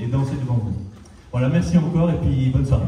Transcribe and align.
et, 0.00 0.06
danser 0.06 0.36
devant 0.40 0.60
vous. 0.62 0.76
Voilà, 1.30 1.48
merci 1.48 1.78
encore 1.78 2.10
et 2.10 2.18
puis 2.20 2.50
bonne 2.50 2.66
soirée. 2.66 2.84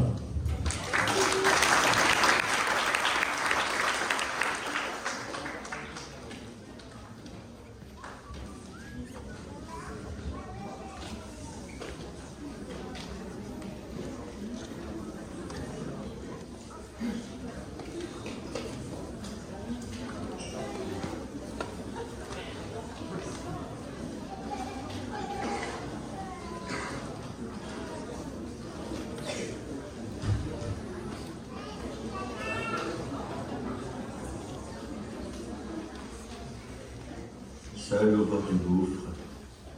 Seul 37.87 38.19
au 38.19 38.25
bord 38.25 38.41
du 38.41 38.55
gouffre, 38.55 39.03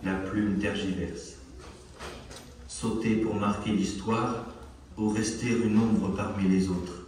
la 0.02 0.14
plume 0.14 0.58
tergiverse. 0.60 1.36
Sauter 2.66 3.18
pour 3.18 3.36
marquer 3.36 3.72
l'histoire 3.72 4.46
ou 4.98 5.10
rester 5.10 5.50
une 5.50 5.78
ombre 5.78 6.16
parmi 6.16 6.48
les 6.48 6.70
autres. 6.70 7.06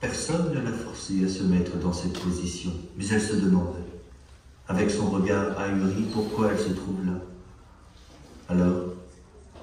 Personne 0.00 0.52
ne 0.54 0.60
l'a 0.60 0.70
forcée 0.70 1.24
à 1.24 1.28
se 1.28 1.44
mettre 1.44 1.78
dans 1.78 1.94
cette 1.94 2.20
position, 2.20 2.72
mais 2.98 3.06
elle 3.08 3.22
se 3.22 3.36
demande, 3.36 3.76
avec 4.68 4.90
son 4.90 5.06
pourquoi 6.12 6.52
elle 6.52 6.58
se 6.58 6.72
trouve 6.72 7.04
là? 7.04 7.20
Alors, 8.48 8.94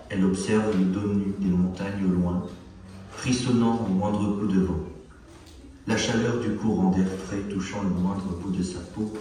elle 0.09 0.26
observe 0.26 0.78
le 0.78 0.86
dos 0.86 1.14
nu 1.14 1.34
des 1.40 1.50
montagnes 1.50 2.06
au 2.06 2.14
loin, 2.14 2.45
frissonnant 3.12 3.86
au 3.86 3.90
moindre 3.90 4.38
coup 4.38 4.47
de 4.47 4.62
vent. 4.62 4.80
La 5.88 5.97
chaleur 5.97 6.40
du 6.40 6.52
courant 6.52 6.91
d'air 6.91 7.08
frais 7.08 7.41
touchant 7.50 7.84
le 7.84 7.90
moindre 7.90 8.38
bout 8.41 8.52
de 8.52 8.62
sa 8.62 8.80
peau 8.80 9.13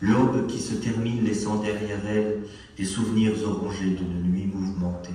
l'aube 0.00 0.48
qui 0.48 0.58
se 0.58 0.74
termine 0.74 1.24
laissant 1.24 1.62
derrière 1.62 2.04
elle 2.06 2.42
des 2.76 2.84
souvenirs 2.84 3.34
orangés 3.46 3.90
d'une 3.90 4.32
nuit 4.32 4.46
mouvementée. 4.52 5.14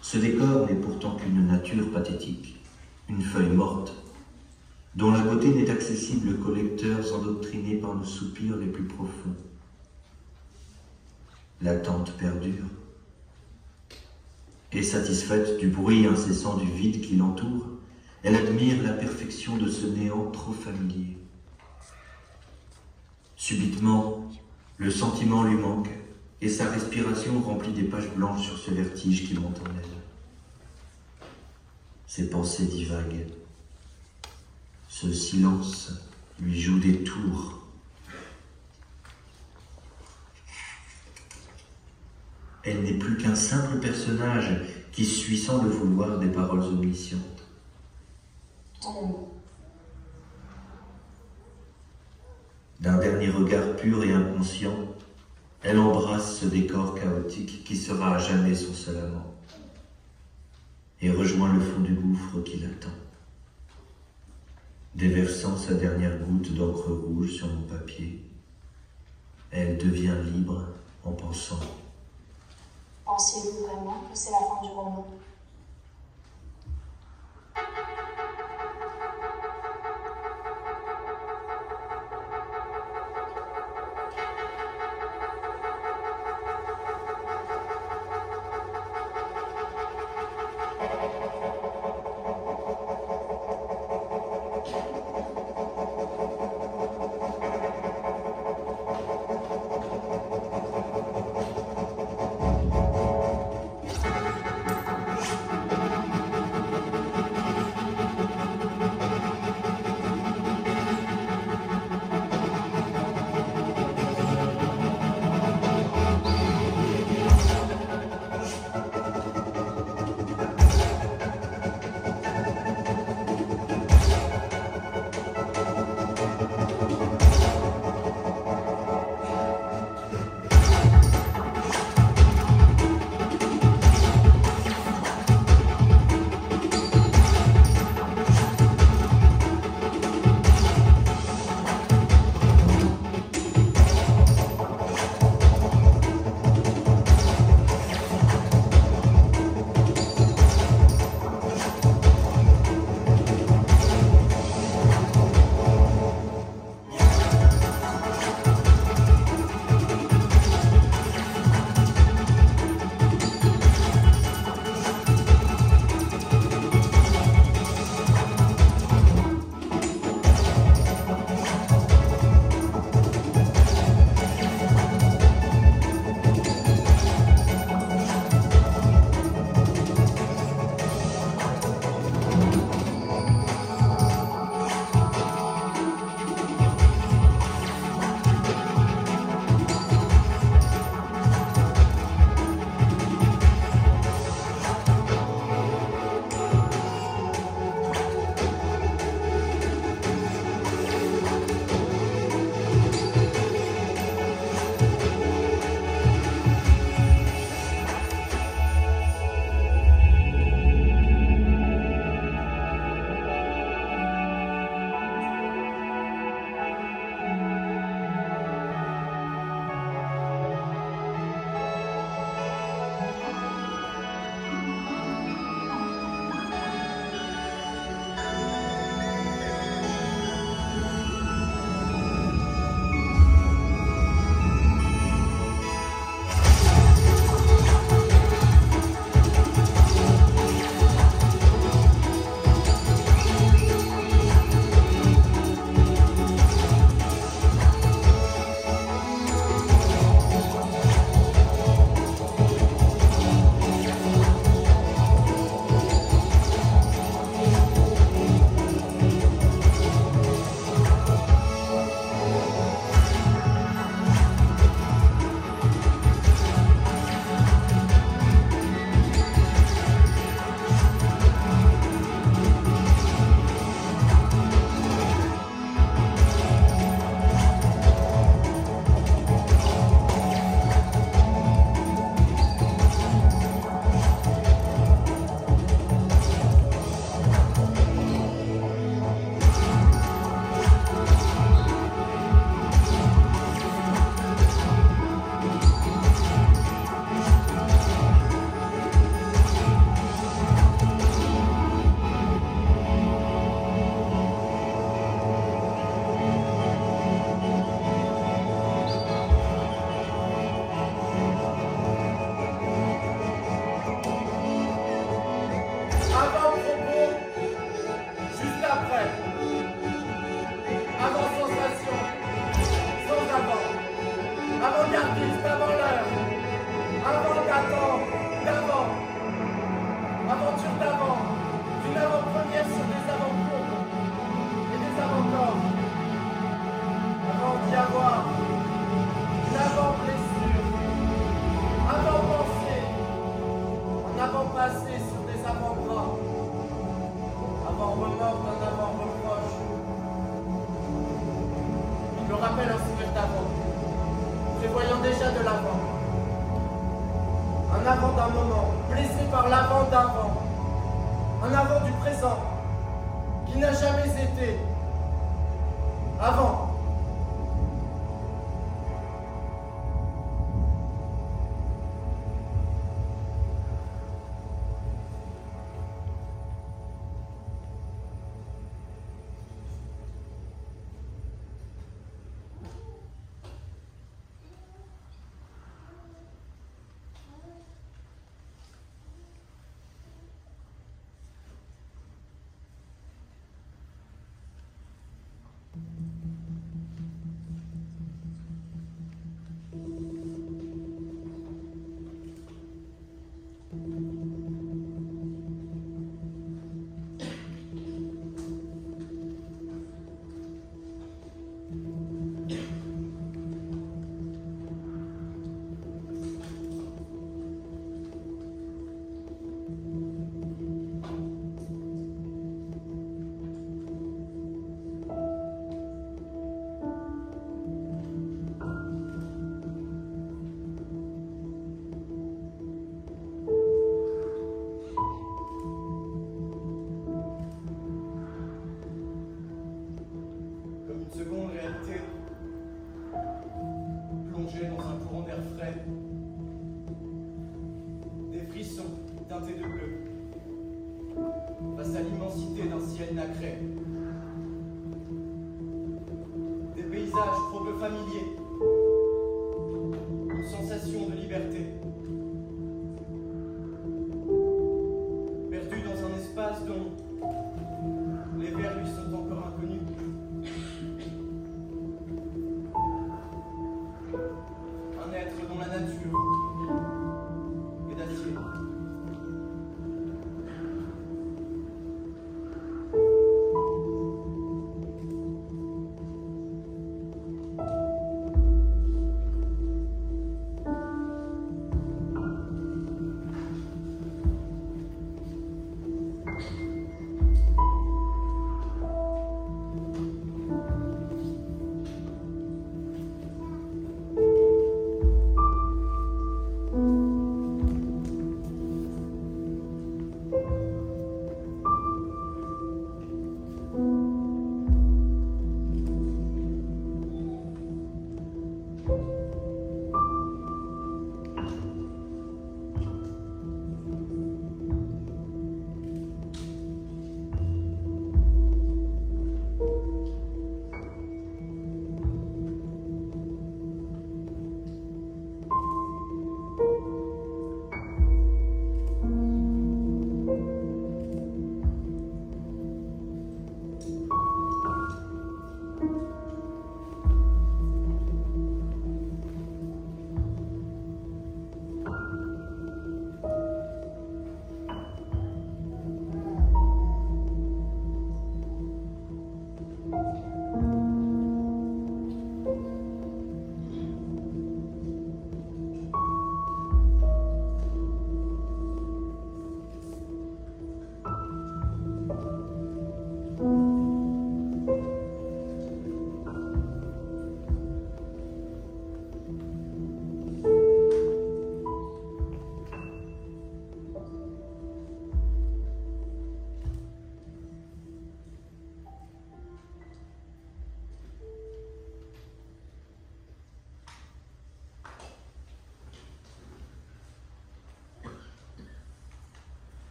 Ce 0.00 0.16
décor 0.16 0.66
n'est 0.66 0.80
pourtant 0.80 1.16
qu'une 1.16 1.46
nature 1.46 1.90
pathétique, 1.92 2.56
une 3.08 3.22
feuille 3.22 3.50
morte, 3.50 4.01
dont 4.94 5.10
la 5.10 5.20
beauté 5.20 5.48
n'est 5.48 5.70
accessible 5.70 6.38
qu'aux 6.38 6.54
lecteurs 6.54 7.14
endoctrinés 7.14 7.76
par 7.76 7.94
nos 7.94 8.04
soupirs 8.04 8.56
les 8.56 8.66
plus 8.66 8.84
profonds. 8.84 9.36
L'attente 11.60 12.16
perdure, 12.18 12.66
et 14.72 14.82
satisfaite 14.82 15.58
du 15.58 15.68
bruit 15.68 16.06
incessant 16.06 16.56
du 16.56 16.70
vide 16.70 17.00
qui 17.02 17.16
l'entoure, 17.16 17.68
elle 18.22 18.36
admire 18.36 18.82
la 18.82 18.92
perfection 18.92 19.56
de 19.56 19.68
ce 19.68 19.86
néant 19.86 20.30
trop 20.30 20.52
familier. 20.52 21.16
Subitement, 23.36 24.30
le 24.78 24.90
sentiment 24.90 25.42
lui 25.44 25.56
manque 25.56 25.90
et 26.40 26.48
sa 26.48 26.68
respiration 26.70 27.40
remplit 27.40 27.72
des 27.72 27.82
pages 27.82 28.10
blanches 28.14 28.46
sur 28.46 28.58
ce 28.58 28.70
vertige 28.70 29.28
qui 29.28 29.34
monte 29.34 29.60
en 29.60 29.70
elle. 29.76 31.26
Ses 32.06 32.30
pensées 32.30 32.66
divaguent. 32.66 33.26
Ce 34.92 35.10
silence 35.10 35.90
lui 36.38 36.60
joue 36.60 36.78
des 36.78 37.02
tours. 37.02 37.62
Elle 42.62 42.82
n'est 42.82 42.98
plus 42.98 43.16
qu'un 43.16 43.34
simple 43.34 43.80
personnage 43.80 44.54
qui 44.92 45.06
suit 45.06 45.38
sans 45.38 45.62
le 45.62 45.70
vouloir 45.70 46.18
des 46.18 46.28
paroles 46.28 46.60
omniscientes. 46.60 47.48
D'un 52.78 52.98
dernier 52.98 53.30
regard 53.30 53.74
pur 53.76 54.04
et 54.04 54.12
inconscient, 54.12 54.94
elle 55.62 55.78
embrasse 55.78 56.40
ce 56.40 56.44
décor 56.44 56.94
chaotique 56.94 57.64
qui 57.64 57.76
sera 57.76 58.16
à 58.16 58.18
jamais 58.18 58.54
son 58.54 58.74
seul 58.74 58.98
amant 58.98 59.34
et 61.00 61.10
rejoint 61.10 61.52
le 61.54 61.60
fond 61.60 61.80
du 61.80 61.94
gouffre 61.94 62.40
qui 62.42 62.58
l'attend. 62.58 63.01
Déversant 64.94 65.56
sa 65.56 65.72
dernière 65.72 66.18
goutte 66.18 66.54
d'encre 66.54 66.90
rouge 66.90 67.32
sur 67.32 67.46
mon 67.46 67.62
papier, 67.62 68.30
elle 69.50 69.78
devient 69.78 70.16
libre 70.22 70.66
en 71.02 71.12
pensant. 71.12 71.60
Pensez-vous 73.06 73.66
vraiment 73.66 74.04
que 74.10 74.18
c'est 74.18 74.32
la 74.32 74.36
fin 74.36 74.60
du 74.62 74.68
roman? 74.68 75.06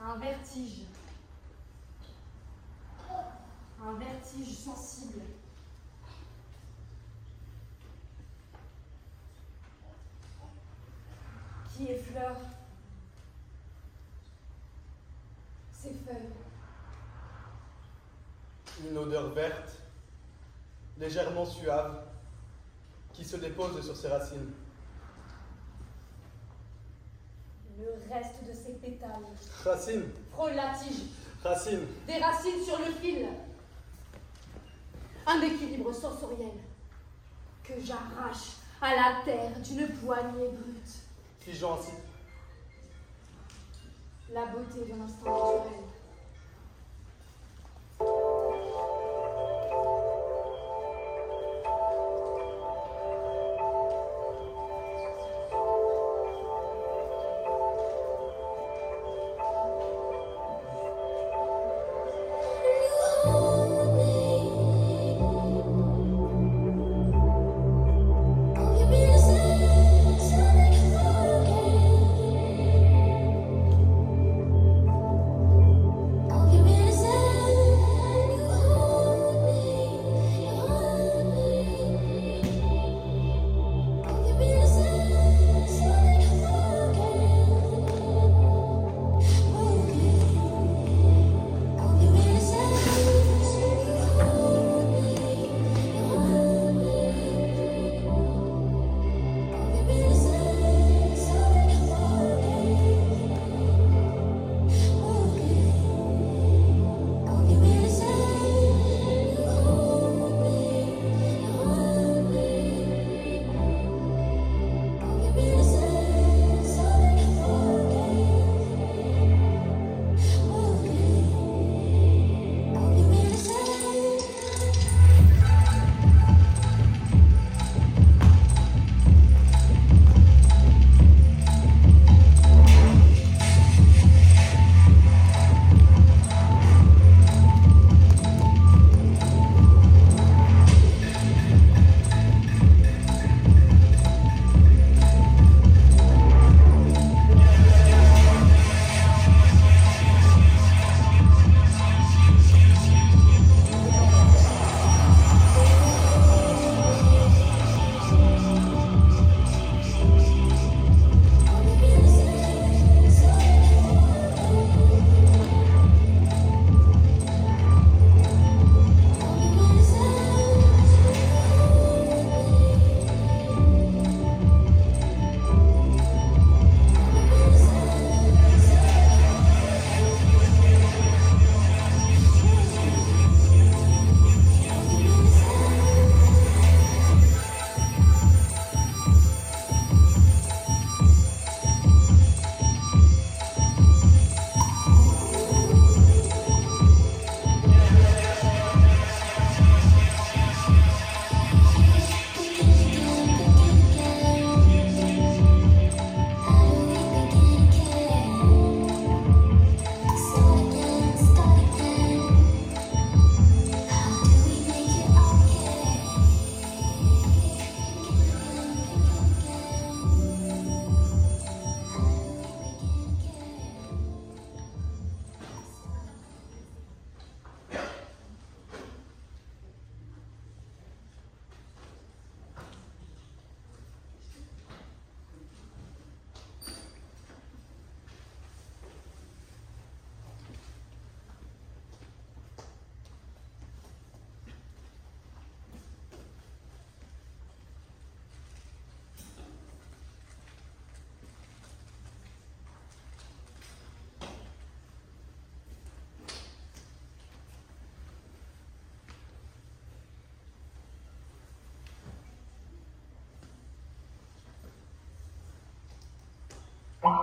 Un 0.00 0.18
vertige. 0.18 0.86
Un 3.82 3.94
vertige 3.98 4.54
sensible. 4.54 5.22
Qui 11.76 11.86
effleure 11.86 12.36
ses 15.72 15.94
feuilles. 15.94 16.32
Une 18.88 18.98
odeur 18.98 19.30
verte, 19.30 19.78
légèrement 20.98 21.46
suave, 21.46 22.07
qui 23.18 23.24
se 23.24 23.36
dépose 23.36 23.84
sur 23.84 23.96
ses 23.96 24.06
racines. 24.06 24.52
Le 27.76 28.14
reste 28.14 28.44
de 28.46 28.52
ses 28.52 28.74
pétales 28.74 29.10
Racines, 29.64 30.04
frôle 30.30 30.52
la 30.52 30.72
tige. 30.78 31.06
racines, 31.42 31.86
Des 32.06 32.18
racines 32.18 32.62
sur 32.64 32.78
le 32.78 32.92
fil. 32.92 33.26
Un 35.26 35.40
équilibre 35.42 35.92
sensoriel 35.92 36.52
que 37.64 37.72
j'arrache 37.84 38.58
à 38.80 38.94
la 38.94 39.24
terre 39.24 39.50
d'une 39.64 39.88
poignée 39.88 40.50
brute. 40.52 40.94
ainsi. 41.48 41.92
La 44.32 44.46
beauté 44.46 44.92
de 44.92 44.96
l'instant 44.96 45.64
naturel. 45.64 45.77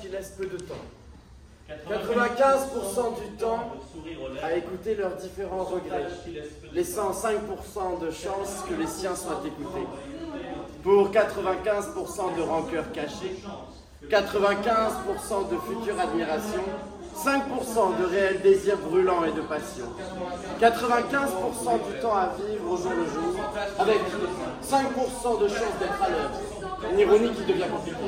Qui 0.00 0.08
laisse 0.08 0.34
peu 0.36 0.46
de 0.46 0.56
temps. 0.58 0.74
95% 1.68 3.20
du 3.20 3.36
temps 3.36 3.72
à 4.42 4.54
écouter 4.54 4.94
leurs 4.94 5.16
différents 5.16 5.64
regrets, 5.64 6.06
laissant 6.72 7.10
5% 7.10 8.00
de 8.00 8.10
chance 8.10 8.64
que 8.68 8.74
les 8.74 8.86
siens 8.86 9.14
soient 9.14 9.42
écoutés. 9.44 9.86
Pour 10.82 11.10
95% 11.10 12.36
de 12.36 12.42
rancœur 12.42 12.90
cachée, 12.92 13.36
95% 14.08 15.50
de 15.50 15.56
future 15.58 16.00
admiration, 16.00 16.62
5% 17.14 18.00
de 18.00 18.04
réel 18.06 18.40
désir 18.40 18.78
brûlant 18.78 19.24
et 19.24 19.32
de 19.32 19.42
passion. 19.42 19.86
95% 20.60 21.92
du 21.92 22.00
temps 22.00 22.14
à 22.14 22.32
vivre 22.38 22.70
au 22.70 22.76
jour 22.76 22.92
le 22.92 23.04
jour, 23.04 23.34
avec 23.78 23.98
5% 24.62 25.42
de 25.42 25.48
chance 25.48 25.78
d'être 25.80 26.02
à 26.02 26.08
l'heure. 26.08 26.30
Une 26.92 26.98
ironie 27.00 27.32
qui 27.32 27.44
devient 27.44 27.68
compliquée. 27.70 27.98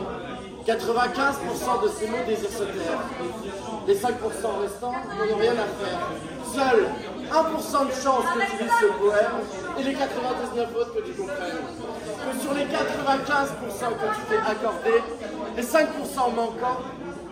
95% 0.77 1.83
de 1.83 1.89
ces 1.89 2.07
mots 2.07 2.25
désirent 2.27 2.51
se 2.51 2.63
taire. 2.63 3.01
Les 3.87 3.97
5% 3.97 4.07
restants 4.63 4.93
n'en 4.93 5.35
ont 5.35 5.39
rien 5.39 5.53
à 5.53 5.67
faire. 5.67 6.01
Seul 6.55 6.87
1% 7.31 7.87
de 7.87 7.93
chance 7.93 8.25
que 8.35 8.41
tu 8.51 8.63
lises 8.63 8.73
ce 8.81 8.87
poème 8.99 9.37
et 9.79 9.83
les 9.83 9.95
99 9.95 10.77
autres 10.77 10.95
que 10.95 11.01
tu 11.01 11.13
comprennes. 11.13 11.63
Que 12.23 12.41
sur 12.41 12.55
les 12.55 12.65
95% 12.65 12.69
que 12.69 14.15
tu 14.15 14.23
t'es 14.29 14.37
accordé, 14.37 15.03
les 15.57 15.63
5% 15.63 16.35
manquants, 16.37 16.81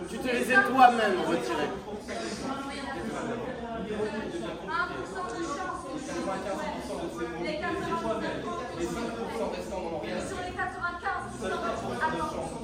tu 0.09 0.17
te 0.17 0.27
les 0.27 0.51
es 0.51 0.55
toi-même 0.55 1.19
retirés. 1.27 1.71
Les 8.79 8.85
5% 8.85 9.51
restants 9.51 9.81
n'en 9.81 9.95
ont 9.95 9.99
rien 9.99 10.17
à 10.17 10.27
Sur 10.27 10.37
les 10.37 10.51
95% 10.51 10.99
attends, 11.39 12.59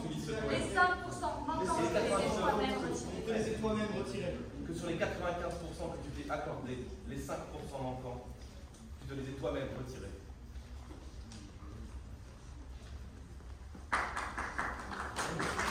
les 0.49 0.57
5% 0.57 1.21
manquants, 1.47 1.65
tu 1.65 1.87
te 1.87 1.99
les 1.99 2.11
es 2.11 2.39
toi-même 2.39 2.75
retirés. 2.75 3.15
te 3.25 3.31
laisser 3.31 3.53
toi-même 3.59 3.87
retirer. 3.97 4.35
Que 4.67 4.73
sur 4.73 4.87
les 4.87 4.95
95% 4.95 4.99
que 4.99 5.99
tu 6.03 6.21
t'es 6.21 6.31
accordé, 6.31 6.85
les 7.09 7.17
5% 7.17 7.83
manquants, 7.83 8.25
les 9.15 9.29
es 9.29 9.33
toi-même 9.33 9.67
retirés. 9.77 10.09
Je 15.59 15.64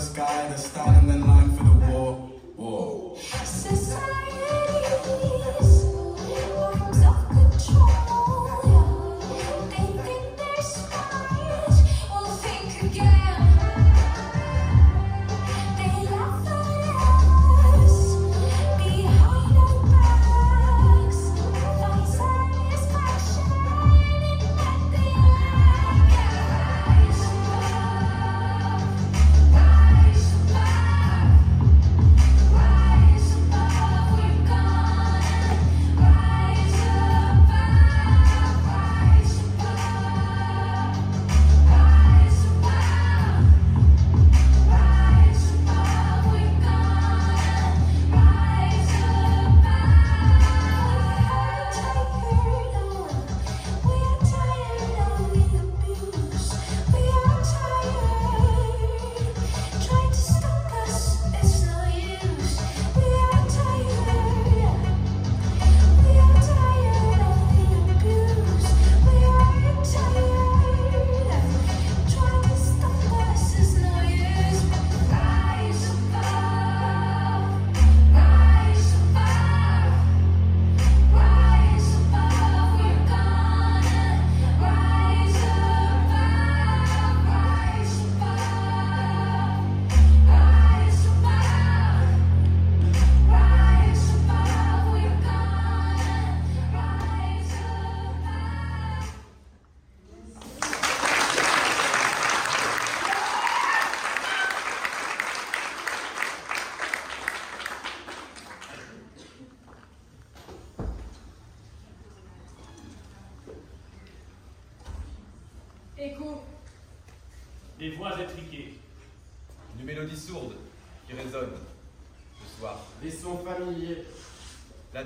sky, 0.00 0.48
the 0.48 0.56
star 0.56 0.88
and 0.88 1.10
the 1.10 1.19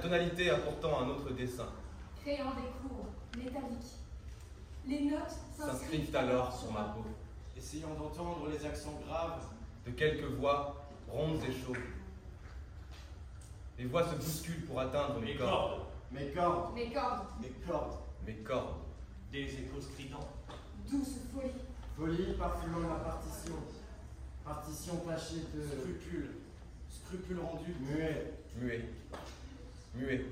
tonalité 0.05 0.51
apportant 0.51 1.01
un 1.03 1.09
autre 1.09 1.31
dessin. 1.33 1.67
Créant 2.23 2.51
des 2.51 2.69
cours 2.89 3.07
métalliques. 3.37 3.93
Les 4.87 5.01
notes 5.07 5.35
S'inscrivent 5.57 6.15
alors 6.15 6.55
sur 6.55 6.71
ma 6.73 6.85
peau. 6.85 7.05
Essayons 7.57 7.95
d'entendre 7.95 8.49
les 8.51 8.67
accents 8.67 9.01
graves. 9.07 9.47
De 9.87 9.93
quelques 9.93 10.31
voix 10.39 10.85
rondes 11.09 11.41
et 11.49 11.53
chaudes. 11.53 11.77
Les 13.79 13.87
voix 13.87 14.07
se 14.07 14.15
bousculent 14.17 14.65
pour 14.67 14.81
atteindre 14.81 15.21
mes 15.21 15.33
Les 15.33 15.37
cordes. 15.37 15.81
cordes. 15.81 15.87
Mes 16.13 16.31
cordes. 16.33 16.75
Mes 16.75 16.91
cordes. 16.91 17.27
Mes 17.41 17.51
cordes. 17.67 17.99
Mes 18.27 18.35
cordes. 18.37 18.77
Des 19.33 19.45
échos 19.45 19.81
stridents. 19.81 20.29
Douce 20.91 21.17
folie. 21.35 21.51
Folie 21.97 22.35
parfumant 22.39 22.81
ma 22.81 22.97
partition. 22.97 23.55
Partition 24.45 24.97
tachée 25.07 25.45
de 25.55 25.63
scrupules. 25.63 26.35
Scrupules 26.91 27.41
rendus. 27.41 27.75
Muets. 27.81 28.33
Muet. 28.61 28.85
Muet. 29.95 30.27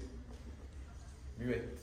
Muet. 1.38 1.82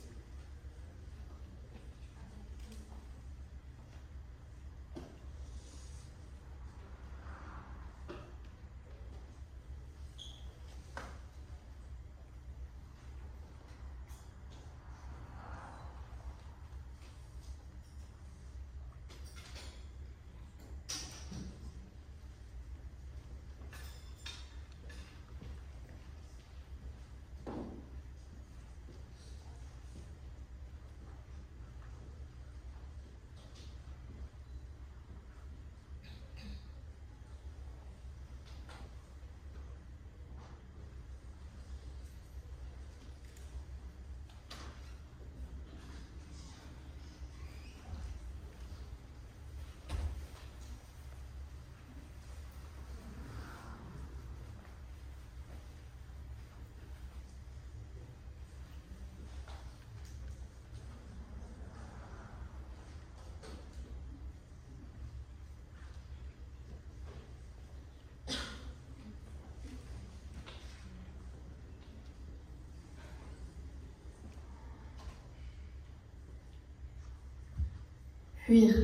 Fuir. 78.44 78.74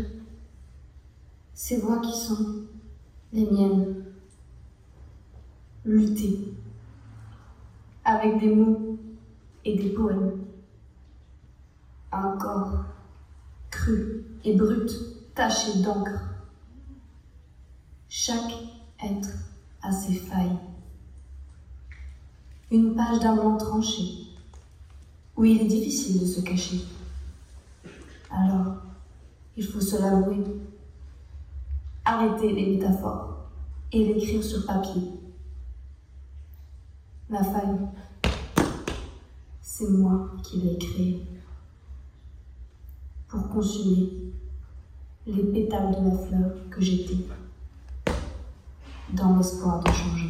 Ces 1.55 1.79
voix 1.79 2.01
qui 2.01 2.13
sont 2.13 2.67
les 3.33 3.51
miennes. 3.51 4.05
Lutter. 5.85 6.55
Avec 8.05 8.39
des 8.39 8.55
mots 8.55 8.99
et 9.65 9.77
des 9.77 9.91
poèmes. 9.91 10.45
Un 12.13 12.37
corps 12.37 12.85
cru 13.71 14.25
et 14.45 14.55
brut, 14.55 14.91
taché 15.35 15.83
d'encre. 15.83 16.21
Chaque 18.09 18.53
être 19.03 19.29
a 19.83 19.93
ses 19.93 20.15
failles. 20.15 20.59
Une 22.71 22.95
page 22.95 23.21
d'un 23.21 23.35
monde 23.35 23.59
tranché, 23.59 24.29
où 25.37 25.45
il 25.45 25.61
est 25.61 25.67
difficile 25.67 26.21
de 26.21 26.27
se 26.27 26.41
cacher. 26.41 26.81
Alors, 28.31 28.76
il 29.57 29.65
faut 29.65 29.81
se 29.81 30.01
l'avouer. 30.01 30.45
Arrêter 32.05 32.53
les 32.53 32.77
métaphores 32.77 33.49
et 33.91 34.05
l'écrire 34.05 34.43
sur 34.43 34.65
papier. 34.65 35.03
La 37.29 37.43
faille, 37.43 37.79
c'est 39.61 39.91
moi 39.91 40.31
qui 40.43 40.59
l'ai 40.59 40.79
créée. 40.79 41.27
Pour 43.27 43.49
consumer 43.49 44.33
les 45.27 45.43
pétales 45.43 45.97
de 46.01 46.11
la 46.11 46.17
fleur 46.17 46.53
que 46.71 46.81
j'étais, 46.81 47.27
dans 49.13 49.37
l'espoir 49.37 49.83
de 49.83 49.91
changer. 49.91 50.29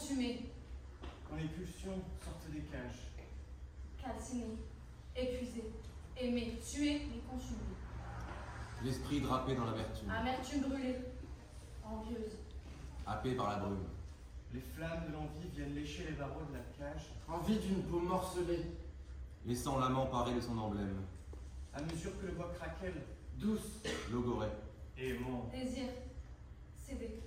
Consumé, 0.00 0.40
Quand 1.28 1.36
les 1.36 1.48
pulsions 1.48 2.00
sortent 2.24 2.50
des 2.50 2.60
cages. 2.62 3.10
calciné, 4.02 4.46
épuisé, 5.14 5.64
aimé, 6.18 6.58
tué, 6.66 7.02
mais 7.10 7.20
consumé. 7.30 7.58
L'esprit 8.82 9.20
drapé 9.20 9.54
dans 9.54 9.66
l'amertume, 9.66 10.08
Amertume 10.10 10.60
brûlée, 10.62 10.96
envieuse, 11.84 12.32
happé 13.06 13.34
par 13.34 13.50
la 13.50 13.56
brume. 13.58 13.84
Les 14.54 14.60
flammes 14.62 15.04
de 15.06 15.12
l'envie 15.12 15.48
viennent 15.54 15.74
lécher 15.74 16.04
les 16.08 16.16
barreaux 16.16 16.44
de 16.48 16.54
la 16.54 16.64
cage. 16.78 17.10
Envie 17.28 17.58
d'une 17.58 17.82
peau 17.82 18.00
morcelée, 18.00 18.64
Laissant 19.44 19.78
l'amant 19.78 20.06
paré 20.06 20.34
de 20.34 20.40
son 20.40 20.56
emblème, 20.56 21.02
À 21.74 21.82
mesure 21.82 22.18
que 22.18 22.26
le 22.26 22.32
bois 22.32 22.50
craquelle, 22.58 23.02
douce, 23.38 23.82
logoré. 24.10 24.48
Aimant. 24.96 25.50
désir, 25.52 25.88
cédé, 26.78 27.20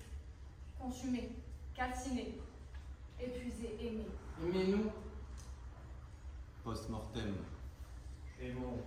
consumé, 0.80 1.30
calciné, 1.76 2.36
épuisé, 3.20 3.78
aimé. 3.82 4.06
aimez-nous, 4.44 4.92
Post-mortem, 6.64 7.36
Aimant. 8.40 8.78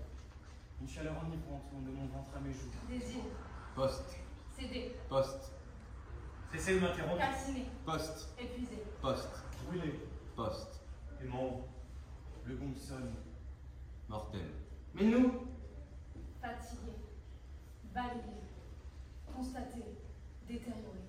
une 0.81 0.89
chaleur 0.89 1.13
enivrante 1.23 1.71
de 1.85 1.91
mon 1.91 2.07
ventre 2.07 2.31
à 2.37 2.41
mes 2.41 2.53
joues. 2.53 2.71
Désir, 2.89 3.23
post, 3.75 4.17
cédé, 4.59 4.97
post, 5.09 5.53
Cessez 6.53 6.77
de 6.77 6.81
m'interrompre. 6.81 7.19
calciné, 7.19 7.67
post, 7.85 8.31
épuisé. 8.39 8.83
post, 9.03 9.29
Brûlé, 9.67 10.01
post, 10.35 10.81
Aimant. 11.23 11.67
le 12.47 12.57
gong 12.57 12.75
sonne. 12.75 13.13
mortem. 14.09 14.41
mais 14.95 15.05
nous, 15.05 15.47
fatigué, 16.41 16.93
balayé, 17.95 18.23
constaté, 19.35 19.83
détérioré. 20.49 21.01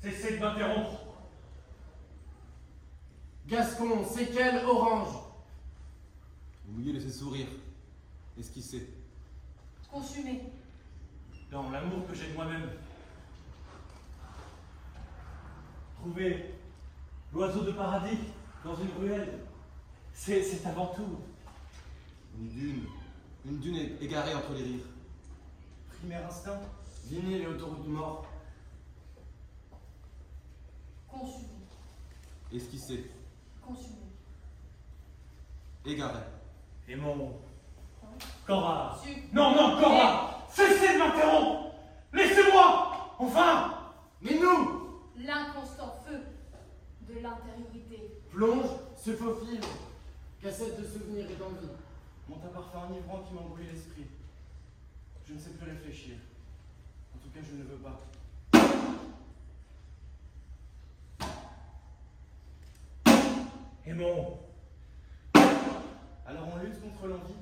Cessez 0.00 0.36
de 0.38 0.40
m'interrompre. 0.40 1.13
Gascon, 3.46 4.04
séquelles, 4.06 4.64
orange, 4.64 5.14
Vous 6.66 6.72
mouillez 6.78 6.94
de 6.94 7.00
ses 7.00 7.12
sourires, 7.12 7.48
esquissés. 8.38 8.88
Consumé, 9.90 10.42
Dans 11.50 11.70
l'amour 11.70 12.06
que 12.06 12.14
j'ai 12.14 12.28
de 12.28 12.34
moi-même. 12.34 12.70
Trouver 16.00 16.54
l'oiseau 17.32 17.60
de 17.62 17.72
paradis 17.72 18.18
dans 18.64 18.74
une 18.76 18.90
ruelle, 18.98 19.40
c'est 20.12 20.42
c'est 20.42 20.66
avant 20.66 20.86
tout. 20.88 21.18
Une 22.38 22.48
dune, 22.48 22.84
une 23.46 23.58
dune 23.60 23.76
égarée 24.00 24.34
entre 24.34 24.52
les 24.54 24.62
rires. 24.62 24.86
Primaire 25.98 26.26
instinct, 26.26 26.60
vinyle 27.04 27.42
et 27.42 27.46
autoroute 27.46 27.86
mort, 27.86 28.26
consumé, 31.08 31.44
Esquissé, 32.52 33.10
consumé. 33.66 34.06
égaré. 35.86 36.20
Aimant. 36.88 37.32
Cora. 38.46 38.98
Su, 39.02 39.10
Non, 39.32 39.54
non, 39.54 39.80
Cora 39.80 40.46
Cessez 40.50 40.94
de 40.94 40.98
m'interrompre 40.98 41.72
Laissez-moi 42.12 43.14
Enfin 43.18 43.70
mais 44.22 44.38
nous, 44.38 45.02
l'inconstant 45.18 45.94
feu 46.06 46.18
de 47.02 47.20
l'intériorité. 47.20 48.22
plonge, 48.30 48.70
se 48.96 49.10
faufile, 49.12 49.60
cassette 50.40 50.80
de 50.80 50.86
souvenirs 50.86 51.26
et 51.30 51.34
d'envie. 51.36 51.68
monte 52.26 52.40
un 52.46 52.48
parfum 52.54 52.88
enivrant 52.90 53.22
qui 53.22 53.34
m'embrouille 53.34 53.66
l'esprit. 53.70 54.06
Je 55.28 55.34
ne 55.34 55.38
sais 55.38 55.50
plus 55.50 55.70
réfléchir. 55.70 56.14
En 57.14 57.18
tout 57.18 57.28
cas, 57.34 57.40
je 57.42 57.54
ne 57.56 57.64
veux 57.64 57.76
pas. 57.76 58.00
Aimant. 63.86 64.40
Alors 65.34 66.48
on 66.54 66.58
lutte 66.58 66.80
contre 66.80 67.06
l'envie. 67.06 67.34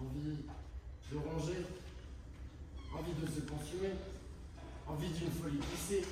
Envie 0.00 0.38
de 1.12 1.16
ronger, 1.16 1.64
envie 2.92 3.12
de 3.12 3.26
se 3.26 3.40
consumer, 3.40 3.94
envie 4.86 5.08
d'une 5.10 5.30
folie 5.30 5.58
glissée, 5.58 6.04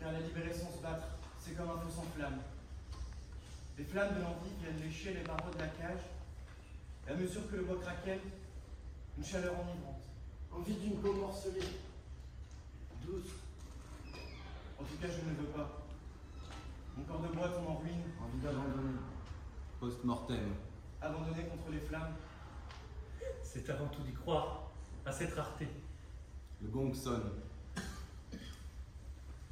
Car 0.00 0.12
la 0.12 0.20
libérer 0.20 0.52
sans 0.52 0.70
se 0.70 0.82
battre, 0.82 1.08
c'est 1.40 1.56
comme 1.56 1.70
un 1.70 1.78
feu 1.78 1.90
sans 1.94 2.06
flamme. 2.14 2.40
Les 3.78 3.84
flammes 3.84 4.14
de 4.14 4.20
l'envie 4.22 4.50
viennent 4.60 4.80
lécher 4.80 5.14
les 5.14 5.22
barreaux 5.22 5.50
de 5.52 5.58
la 5.58 5.68
cage. 5.68 6.02
À 7.08 7.14
mesure 7.14 7.50
que 7.50 7.56
le 7.56 7.64
bois 7.64 7.80
craquelle, 7.80 8.20
une 9.16 9.24
chaleur 9.24 9.54
enivrante. 9.54 10.02
envie 10.52 10.74
d'une 10.74 11.00
peau 11.00 11.14
morcelée, 11.14 11.60
douce, 13.02 13.32
En 14.78 14.84
tout 14.84 14.96
cas, 15.00 15.08
je 15.08 15.30
ne 15.30 15.36
veux 15.36 15.52
pas. 15.54 15.87
Mon 16.98 17.04
corps 17.04 17.20
de 17.22 17.28
bois 17.28 17.48
tombe 17.48 17.68
en 17.68 17.76
ruine, 17.76 18.02
envie 18.20 18.40
d'abandonner. 18.42 18.98
Post-mortem, 19.78 20.54
abandonné 21.00 21.44
contre 21.44 21.70
les 21.70 21.78
flammes. 21.78 22.14
C'est 23.44 23.70
avant 23.70 23.86
tout 23.86 24.02
d'y 24.02 24.12
croire 24.12 24.70
à 25.06 25.12
cette 25.12 25.32
rareté. 25.34 25.68
le 26.60 26.68
gong 26.68 26.92
sonne. 26.92 27.30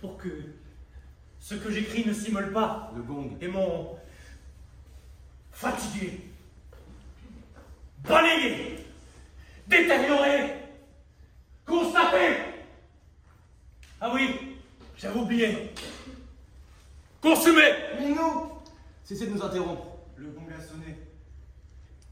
Pour 0.00 0.16
que 0.16 0.28
ce 1.38 1.54
que 1.54 1.70
j'écris 1.70 2.04
ne 2.04 2.12
s'immole 2.12 2.52
pas. 2.52 2.92
Le 2.96 3.02
gong, 3.02 3.38
Aimant. 3.40 3.96
Fatigué. 5.52 6.32
Balayé. 8.02 8.84
Détérioré. 9.68 10.62
Constaté. 11.64 12.38
Ah 14.00 14.12
oui, 14.12 14.58
j'avais 14.96 15.20
oublié. 15.20 15.72
Consumé. 17.20 17.62
Mais 17.98 18.08
nous, 18.10 18.50
cessez 19.04 19.26
de 19.26 19.32
nous 19.34 19.42
interrompre. 19.42 19.86
Le 20.16 20.28
gong 20.30 20.46
a 20.56 20.60
sonné. 20.60 20.96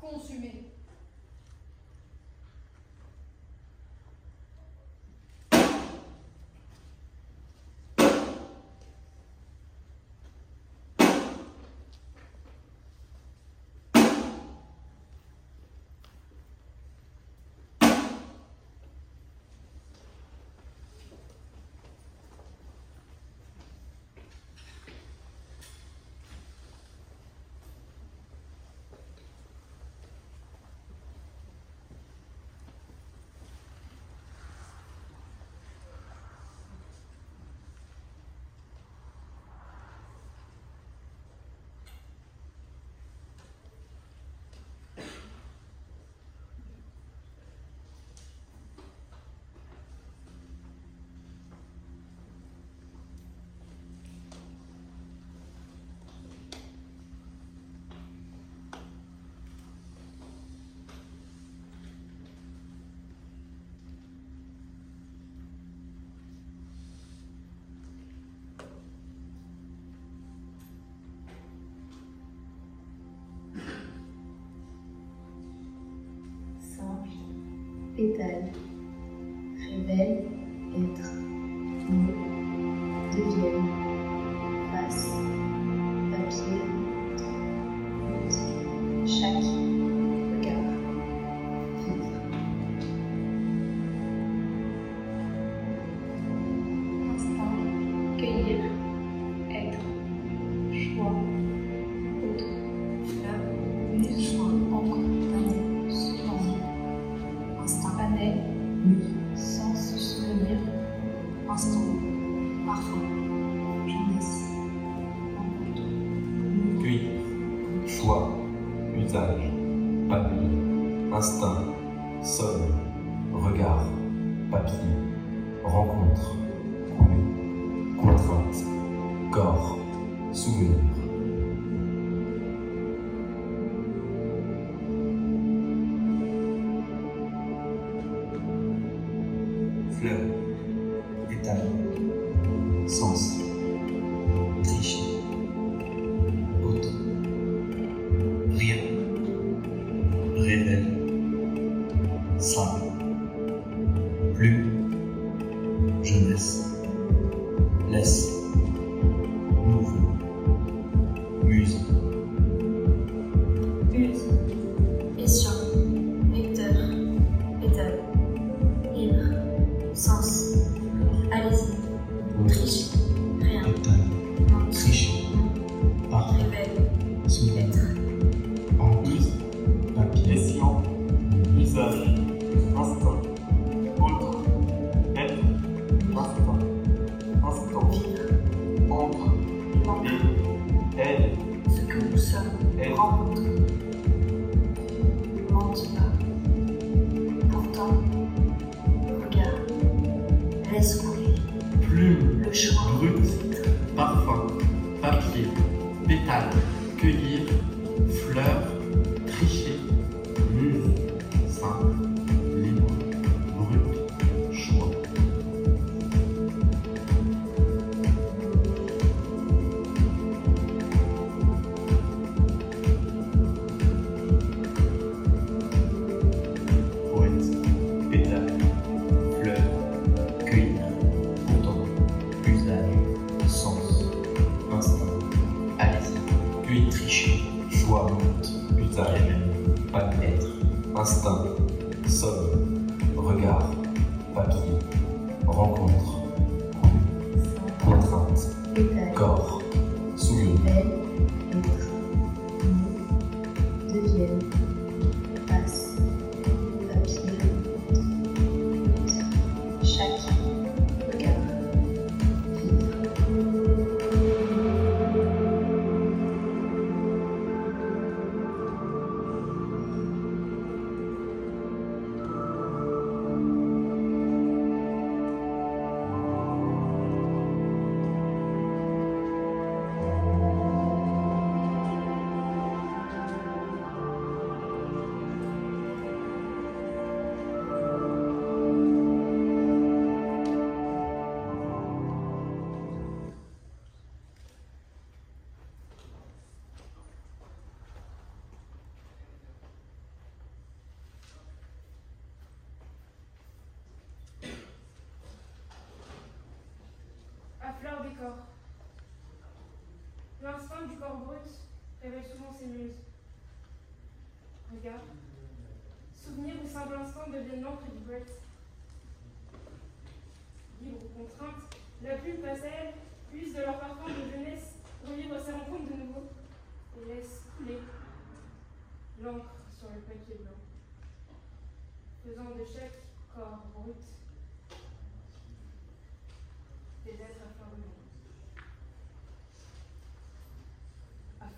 Consumé, 0.01 0.64
pétale, 77.97 78.51
révèle, 79.57 80.25
être, 80.77 81.13
mots, 81.89 82.13
devienne, 83.13 83.69
face, 84.73 85.13
papier, 86.11 86.61
goutte, 88.01 88.39
chaque, 89.07 89.49
regard, 90.33 90.73
vivre. 91.79 92.21
Instinct, 97.15 98.17
cueillir, 98.19 98.74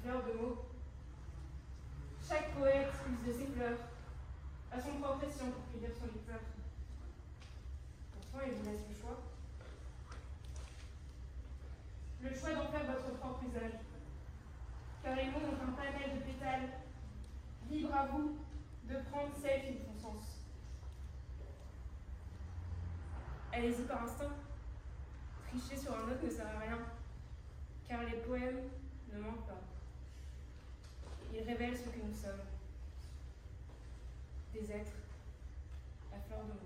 de 0.06 0.38
mots. 0.40 0.64
Chaque 2.26 2.54
poète 2.54 2.92
use 3.10 3.26
de 3.26 3.32
ses 3.32 3.46
fleurs, 3.46 3.78
à 4.70 4.80
son 4.80 5.00
propre 5.00 5.24
escient 5.24 5.50
pour 5.50 5.66
cueillir 5.72 5.90
son 5.96 6.06
éclat. 6.06 6.38
Pourtant, 8.12 8.46
il 8.46 8.54
vous 8.54 8.70
laisse 8.70 8.82
le 8.88 8.94
choix. 8.94 9.18
Le 12.22 12.34
choix 12.34 12.54
d'en 12.54 12.70
faire 12.70 12.86
votre 12.86 13.18
propre 13.18 13.42
usage. 13.48 13.80
Car 15.02 15.16
les 15.16 15.26
mots 15.26 15.38
ont 15.38 15.68
un 15.68 15.72
panel 15.72 16.18
de 16.18 16.24
pétales, 16.24 16.70
libre 17.68 17.94
à 17.94 18.06
vous 18.06 18.36
de 18.88 18.94
prendre 19.10 19.34
celles 19.42 19.62
qui 19.62 19.72
vous 19.72 20.00
font 20.00 20.12
sens. 20.12 20.42
Allez-y 23.52 23.82
par 23.82 24.04
instinct. 24.04 24.36
Tricher 25.48 25.76
sur 25.76 25.92
un 25.96 26.10
autre 26.10 26.24
ne 26.24 26.30
sert 26.30 26.46
à 26.46 26.60
rien, 26.60 26.78
car 27.88 28.02
les 28.04 28.18
poèmes 28.18 28.68
ne 29.12 29.20
manquent 29.20 29.46
pas. 29.46 29.75
Il 31.38 31.42
révèle 31.42 31.76
ce 31.76 31.82
que 31.82 31.98
nous 32.02 32.14
sommes, 32.14 32.40
des 34.54 34.72
êtres 34.72 34.96
à 36.10 36.18
fleur 36.18 36.40
de 36.44 36.52
mots. 36.54 36.65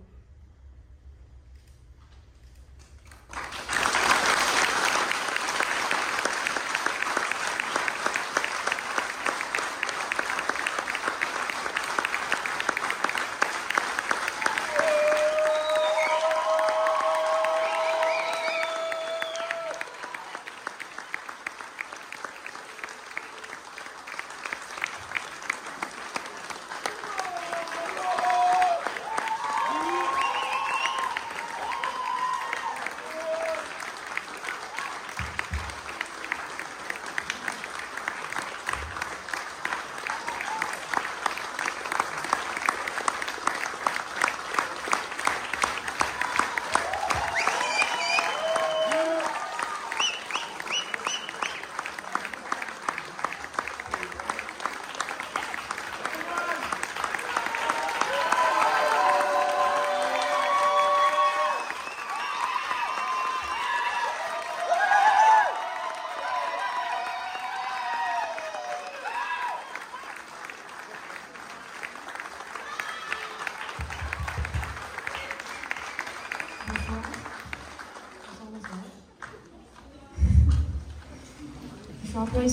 Hein. 82.33 82.47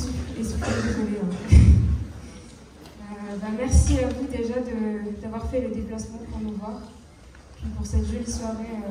Euh, 3.02 3.38
bah, 3.40 3.48
merci 3.58 4.00
à 4.00 4.08
vous 4.08 4.26
déjà 4.26 4.56
d'avoir 5.22 5.48
fait 5.50 5.62
le 5.62 5.70
déplacement 5.70 6.18
pour 6.32 6.40
nous 6.42 6.54
voir, 6.54 6.82
pour 7.76 7.86
cette 7.86 8.06
jolie 8.08 8.30
soirée 8.30 8.66
euh, 8.74 8.87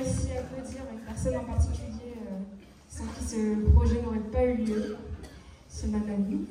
pourrait 0.00 0.10
aussi 0.10 0.28
applaudir 0.36 0.80
une 0.92 1.00
personne 1.00 1.36
en 1.36 1.44
particulier 1.44 2.14
euh, 2.16 2.38
sans 2.88 3.04
qui 3.04 3.24
ce 3.24 3.70
projet 3.72 4.02
n'aurait 4.02 4.18
pas 4.32 4.44
eu 4.44 4.56
lieu, 4.56 4.96
ce 5.68 5.86
ma 5.86 5.98
mamie. 5.98 6.46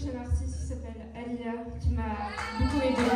prochaine 0.00 0.20
artiste 0.20 0.56
qui 0.60 0.66
s'appelle 0.66 0.94
Alila, 1.14 1.64
qui 1.80 1.90
m'a 1.90 2.16
beaucoup 2.58 2.80
aidé. 2.80 3.09